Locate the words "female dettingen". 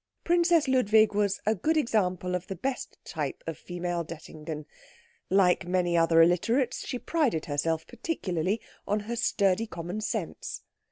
3.55-4.65